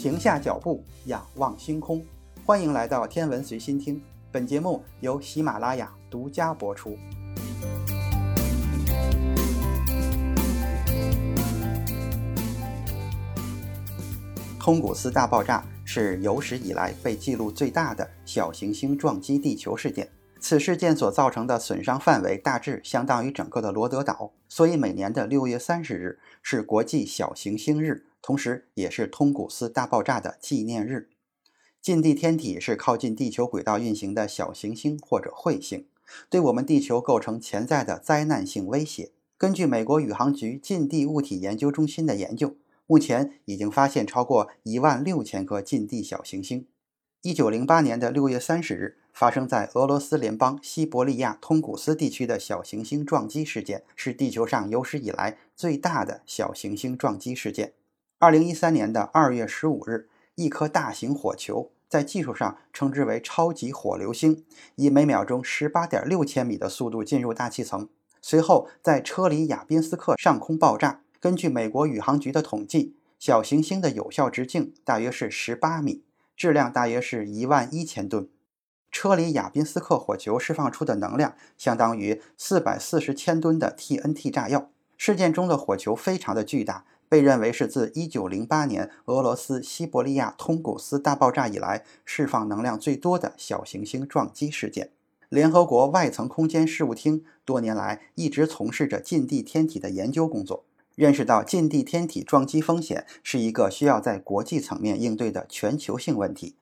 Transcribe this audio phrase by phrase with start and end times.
[0.00, 2.02] 停下脚步，仰望星空。
[2.46, 4.02] 欢迎来到天文随心听，
[4.32, 6.96] 本节目由喜马拉雅独家播出。
[14.58, 20.08] 通古斯大爆炸是有史以来被记录最大的小行星撞击地球事件。
[20.40, 31.08] 此事件所造成的损伤范围大致相当于整个的罗德岛，所以每年的六月三十日是国际小行星日，同时也是通古斯大爆炸的纪念日。
[31.80, 35.86] 近地天体是靠近地球轨道运行的小行星或者彗星，
[36.28, 39.12] 对我们地球构成潜在的灾难性威胁。
[39.38, 46.66] 根据美国宇航局近地物体研究中心的研究，目前已经发现超过一万六千颗近地小行星。
[47.22, 57.72] 一九零八年的六月三十日，发生在俄罗斯联邦西伯利亚通古斯地区的小行星撞击事件，是地球上有史以来最大的小行星撞击事件。
[58.22, 67.88] 二零一三年的二月十五日，一颗大型火球，在技术上称之为超级火流星，以每秒钟十八点六千米的速度进入大气层，
[68.20, 71.00] 随后在车里亚宾斯克上空爆炸。
[71.18, 76.04] 根据美国宇航局的统计，小行星的有效直径大约是十八米。
[76.36, 78.28] 质量大约是一万一千吨，
[78.90, 84.68] 车里亚宾斯克火球释放出的能量相当于四百四十千吨的 TNT 炸药。
[84.98, 94.92] 事件中的火球非常的巨大，被认为是自一九零八年俄罗斯西伯利亚通古斯大爆炸以来释放能量最多的小行星撞击事件。
[95.28, 100.64] 联合国外层空间事务厅多年来一直从事着近地天体的研究工作。
[100.94, 106.54] 认识到近地天体撞击风险是一个需要在国际层面应对的全球性问题。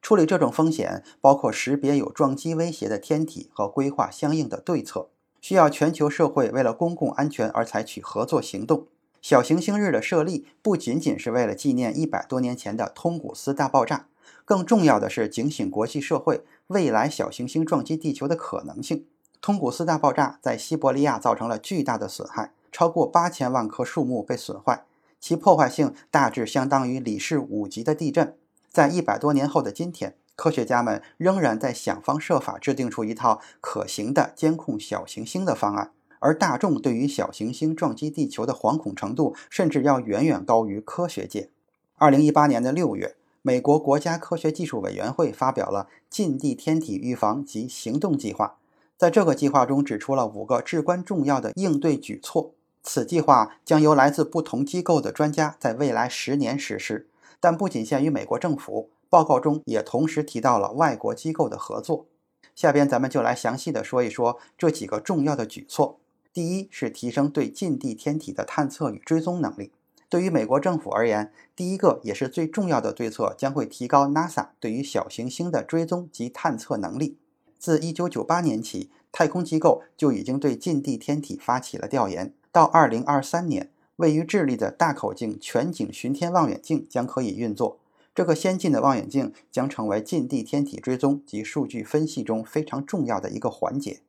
[0.00, 5.10] 处理这种风险，包括识别有撞击威胁的天体和规划相应的对策，
[5.42, 8.86] 需要全球社会为了公共安全而采取合作行动。
[9.20, 14.06] 小行星日的设立不仅仅是为了纪念一百多年前的通古斯大爆炸，
[14.44, 19.06] 更重要的是警醒国际社会未来小行星撞击地球的可能性。
[19.40, 22.52] 通古斯大爆炸在西伯利亚造成了巨大的损害。
[22.72, 24.84] 超过八千万棵树木被损坏，
[25.18, 28.36] 其破坏性大致相当于里氏五级的地震。
[28.70, 41.50] 在一百多年后的今天，科学家们仍然在想方设法制定出一套可行的监控小行星的方案，而大众对于小行星撞击地球的惶恐程度，甚至要远远高于科学界。
[41.96, 48.56] 二零一八年的六月，美国国家科学技术委员会发表了近地天体预防及行动计划，
[48.96, 52.52] 在这个计划中指出了五个至关重要的应对举措。
[52.82, 57.06] 此计划将由来自不同机构的专家在未来十年实施，
[57.38, 58.90] 但不仅限于美国政府。
[59.08, 62.06] 报告中也同时提到了外国机构的合作。
[62.54, 65.98] 下边咱们就来详细的说一说这几个重要的举措。
[66.32, 69.72] 第一是提升对近地天体的探测与追踪能力。
[70.08, 77.16] 对于美国政府而言，第一个也是最重要的对策将会提高 NASA 对于小行星的追踪及探测能力。
[77.58, 82.32] 自1998年起，太空机构就已经对近地天体发起了调研。
[82.50, 87.78] 到二零二三年，位于智利的大口径全景巡天望远镜将可以运作。
[88.12, 94.00] 这个先进的望远镜将成为近地天体追踪及数据分析中非常重要的一个环节。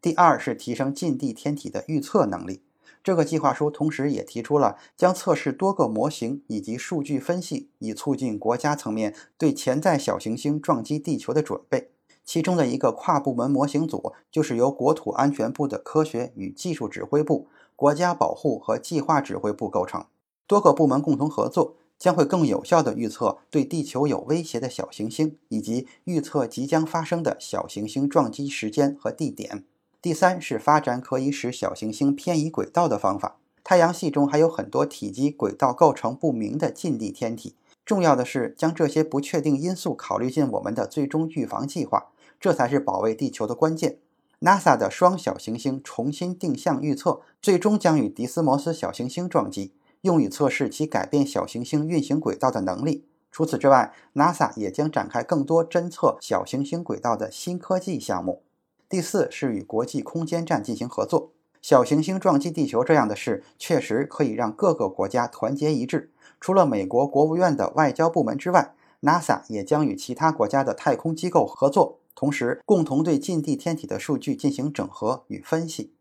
[0.00, 2.62] 第二是提升近地天体的预测能力。
[3.02, 11.90] 这个计划书同时也提出了将测试多个模型以及数据分析，以促进国家层面对潜在小行星撞击地球的准备。
[12.24, 17.48] 其中的一个跨部门模型组就是由国土安全部的科学与技术指挥部。
[17.74, 20.04] 国家保护和计划指挥部构成，
[20.46, 29.64] 多个部门共同合作，将会更有效地预测对地球有威胁的小行星，以及预测即将发生的小行星撞击时间和地点。
[30.00, 33.38] 第三是发展可以使小行星偏移轨道的方法。
[33.64, 42.06] 太阳系中还有很多体积、轨道构成不明的近地天体，重要的是将这些不确定因素考虑进我们的最终预防计划，
[42.38, 43.98] 这才是保卫地球的关键。
[44.40, 53.04] NASA 的双小行星重新定向预测最终将与迪斯摩斯小行星撞击，用以测试其改变小行星运行轨道的能力。
[53.32, 58.42] 除此之外，NASA 也将展开更多侦测小行星轨道的新科技项目。
[58.88, 61.30] 第四是与国际空间站进行合作。
[61.60, 66.10] 小行星撞击地球这样的事确实可以让各个国家团结一致。
[66.40, 71.98] 除了美国国务院的外交部门之外，NASA 也将与其他国家的太空机构合作。
[72.14, 75.92] 同时，共同对近地天体的数据进行整合与分析。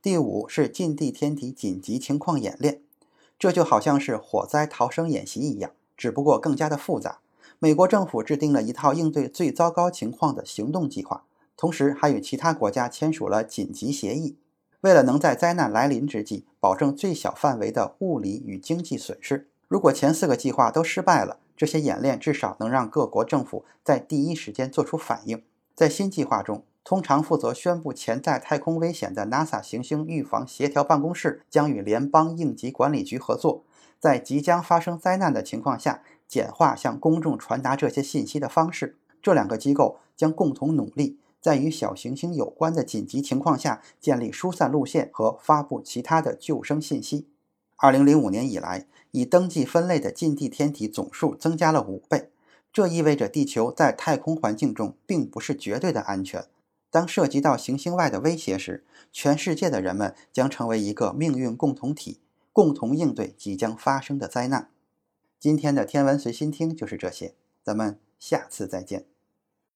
[0.00, 2.80] 第五是近地天体紧急情况演练，
[3.38, 7.18] 这就好像是火灾逃生演习一样，只不过更加的复杂。
[7.58, 11.24] 美国政府制定了一套应对最糟糕情况的行动计划，
[11.58, 14.38] 同时还与其他国家签署了紧急协议。
[14.82, 25.42] 为了能在灾难来临之际保证最小范围的物理与经济损失，如果前四个计划都失败了，这些演练至少能让各国政府在第一时间做出反应。
[25.74, 33.64] 在新计划中，通常负责宣布潜在太空危险的 NASA 行星预防协调办公室将与联邦应急管理局合作，
[33.98, 38.96] 在即将发生灾难的情况下，简化向公众传达这些信息的方式。
[39.20, 47.28] 这两个机构将共同努力，在与小行星有关的紧急情况下建立疏散路线和发布其他的救生信息。
[47.76, 52.30] 二零零五年以来，已登记分类的近地天体总数增加了五倍。
[52.72, 56.44] 这意味着地球在太空环境中并不是绝对的安全。
[56.90, 62.20] 当涉及到行星外的威胁时，全世界的人们将成为一个命运共同体，
[62.52, 64.70] 共同应对即将发生的灾难。
[65.38, 69.04] 今天的天文随心听就是这些，咱们下次再见。